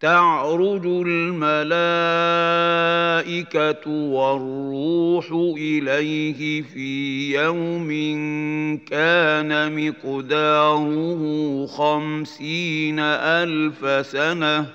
[0.00, 1.80] تعرج الملائكة
[3.90, 7.88] والروح إليه في يوم
[8.76, 14.66] كان مقداره خمسين ألف سنة.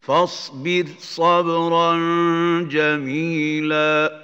[0.00, 1.92] فاصبر صبرا
[2.70, 4.20] جميلا.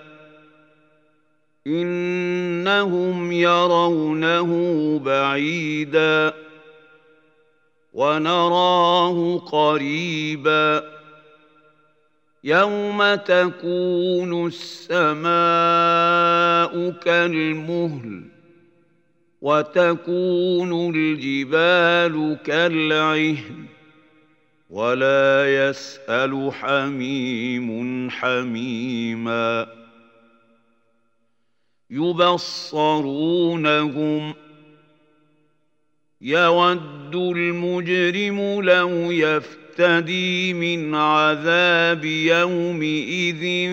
[1.66, 4.48] إنهم يرونه
[5.04, 6.49] بعيداً.
[7.92, 10.82] ونراه قريبا.
[12.44, 15.30] يوم تكون السماء
[16.90, 18.22] كالمهل
[19.40, 23.66] وتكون الجبال كالعهن
[24.70, 29.66] ولا يسأل حميم حميما.
[31.90, 33.30] يبصرونهم
[36.22, 43.70] يود المجرم لو يفتدي من عذاب يومئذ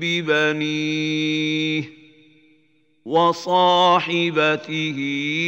[0.00, 1.84] ببنيه
[3.04, 4.98] وصاحبته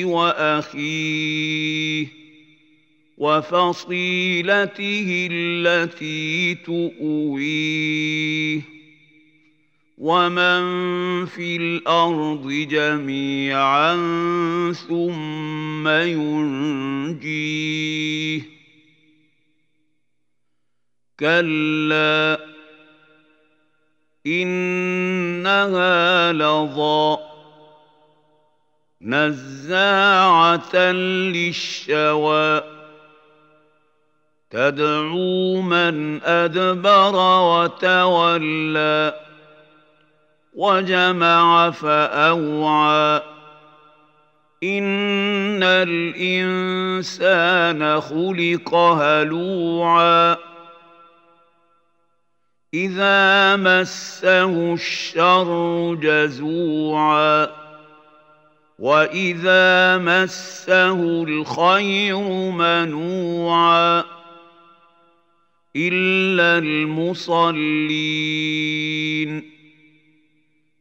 [0.04, 2.06] وأخيه
[3.18, 8.60] وفصيلته التي تؤويه
[9.98, 10.62] ومن
[11.26, 13.94] في الأرض جميعا
[14.88, 17.42] ثم ينجيه
[21.20, 22.38] كلا
[24.26, 27.18] انها لظى
[29.02, 30.77] نزاعه
[31.33, 32.62] للشوى
[34.50, 39.14] تدعو من ادبر وتولى
[40.52, 43.23] وجمع فأوعى.
[44.63, 50.36] إن الإنسان خلق هلوعا.
[52.74, 57.48] إذا مسه الشر جزوعا.
[58.79, 62.18] وإذا مسه الخير
[62.51, 64.05] منوعا.
[65.77, 69.52] إلا المصلين.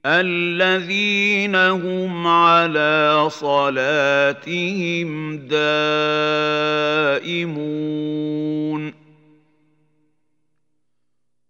[0.06, 5.62] الذين هم على صلاتهم دائمون.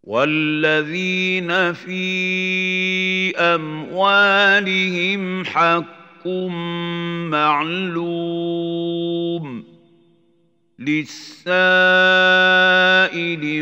[0.04, 6.28] والذين في أموالهم حق
[7.32, 9.64] معلوم.
[10.80, 11.54] للسائل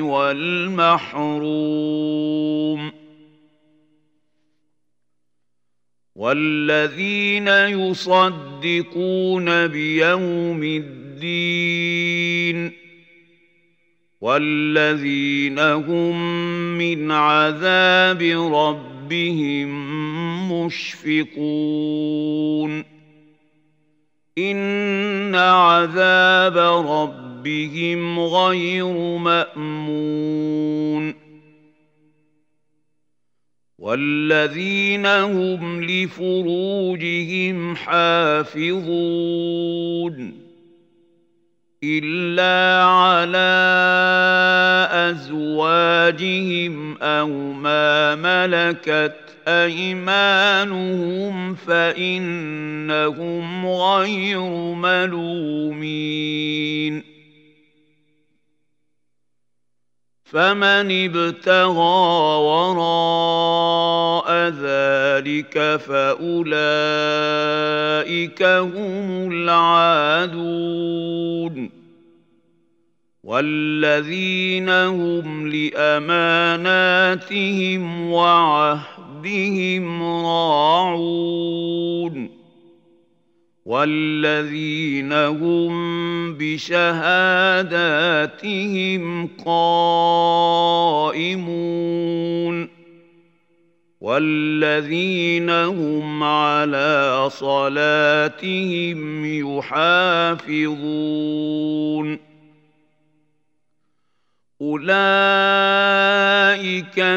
[0.01, 2.88] والمحروم.
[6.19, 12.71] والذين يصدقون بيوم الدين
[14.21, 16.37] والذين هم
[16.77, 18.21] من عذاب
[18.53, 19.69] ربهم
[20.65, 22.19] مشفقون.
[24.37, 26.57] إن عذاب
[26.87, 30.88] ربهم غير مأمون.
[33.79, 38.79] والذين هم لفروجهم حافظون
[41.83, 43.59] الا على
[45.09, 49.15] ازواجهم أو ما ملكت
[49.47, 54.39] ايمانهم فانهم غير
[54.75, 56.29] ملومين
[60.23, 63.08] فمن ابتغى وراء
[65.19, 66.43] ذلك فاولئك
[68.43, 70.59] هم العادون
[73.23, 76.61] والذين هم لاماناتهم
[78.11, 81.59] وعهدهم راعون
[83.65, 87.69] والذين هم بشهاداتهم
[89.45, 90.89] قائمون
[94.09, 99.25] والذين هم على صلاتهم
[99.57, 100.69] يحافظون.
[104.61, 104.91] أولئك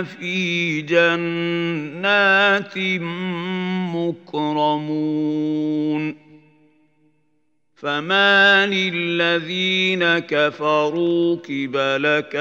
[0.05, 2.79] في جنات
[3.95, 6.17] مكرمون.
[7.75, 12.37] فما للذين كفروا قبلك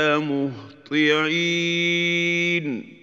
[0.91, 3.00] مهطعين.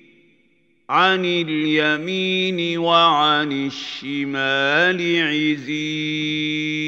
[0.91, 6.79] عن اليمين وعن الشمال عزين.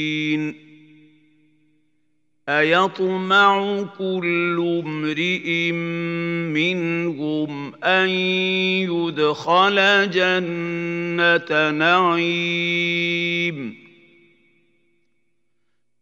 [2.49, 5.73] أيطمع كل امرئ
[6.53, 8.09] منهم أن
[8.89, 13.75] يدخل جنة نعيم.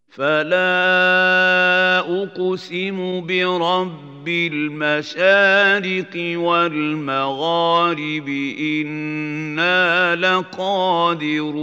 [0.10, 0.66] فلا
[2.00, 8.28] اقسم برب المشارق والمغارب
[8.60, 11.56] أنا لقادرون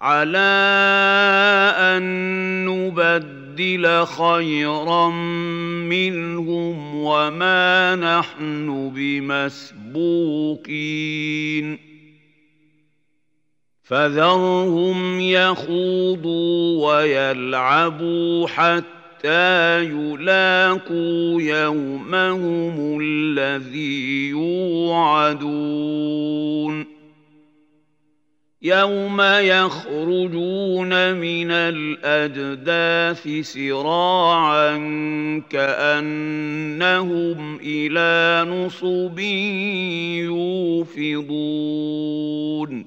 [0.00, 0.38] على
[1.78, 2.04] ان
[2.64, 5.08] نبدل نبدل خيرا
[5.88, 9.96] منهم وما نحن بمسبوقين.
[13.82, 25.46] فذرهم يخوضوا ويلعبوا حتى يلاقوا يومهم الذي يوعدون.
[28.66, 34.76] يوم يخرجون من الاجداث سراعا
[35.50, 39.18] كانهم إلى نصب
[40.98, 42.86] يوفضون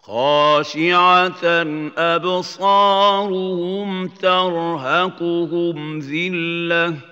[0.00, 1.44] خاشعه
[1.96, 3.28] ابصارهم
[4.08, 7.11] ترهقهم ذله